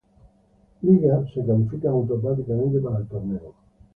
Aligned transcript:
Liga 0.81 1.23
se 1.31 1.45
califican 1.45 1.91
automáticamente 1.93 2.79
para 2.79 2.97
el 2.97 3.07
torneo. 3.07 3.53